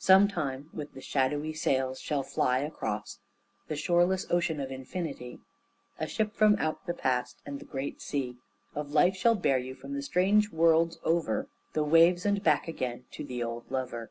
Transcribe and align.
Sometime 0.00 0.70
with 0.74 1.00
shadowy 1.04 1.52
sails 1.52 2.00
shall 2.00 2.24
fly 2.24 2.58
across 2.58 3.20
The 3.68 3.76
shoreless 3.76 4.26
ocean 4.28 4.58
of 4.58 4.72
infinity 4.72 5.38
A 6.00 6.08
ship 6.08 6.34
from 6.34 6.56
out 6.56 6.84
the 6.86 6.94
past, 6.94 7.40
and 7.46 7.60
the 7.60 7.64
great 7.64 8.02
sea 8.02 8.38
Of 8.74 8.90
life 8.90 9.14
shall 9.14 9.36
bear 9.36 9.58
you 9.60 9.76
from 9.76 9.94
the 9.94 10.02
strange 10.02 10.50
worlds 10.50 10.98
over 11.04 11.46
The 11.74 11.84
waves, 11.84 12.26
and 12.26 12.42
back 12.42 12.66
again 12.66 13.04
to 13.12 13.22
the 13.24 13.44
old 13.44 13.70
lover. 13.70 14.10